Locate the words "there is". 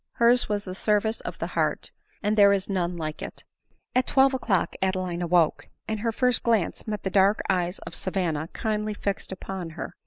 2.35-2.67